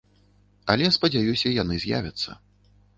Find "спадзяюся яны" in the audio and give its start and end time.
0.97-1.81